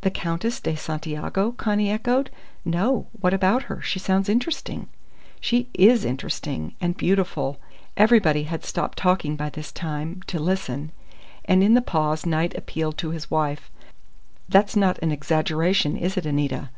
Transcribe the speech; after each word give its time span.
"The 0.00 0.10
Countess 0.10 0.58
de 0.58 0.74
Santiago?" 0.74 1.52
Connie 1.52 1.90
echoed. 1.90 2.30
"No. 2.64 3.08
What 3.20 3.34
about 3.34 3.64
her? 3.64 3.82
She 3.82 3.98
sounds 3.98 4.30
interesting." 4.30 4.88
"She 5.38 5.68
is 5.74 6.02
interesting. 6.02 6.72
And 6.80 6.96
beautiful." 6.96 7.58
Everybody 7.94 8.44
had 8.44 8.64
stopped 8.64 8.96
talking 8.96 9.36
by 9.36 9.50
this 9.50 9.70
time, 9.70 10.22
to 10.28 10.38
listen; 10.38 10.92
and 11.44 11.62
in 11.62 11.74
the 11.74 11.82
pause 11.82 12.24
Knight 12.24 12.54
appealed 12.56 12.96
to 13.04 13.10
his 13.10 13.30
wife. 13.30 13.70
"That's 14.48 14.76
not 14.76 14.98
an 15.00 15.12
exaggeration, 15.12 15.94
is 15.94 16.16
it, 16.16 16.24
Anita?" 16.24 16.70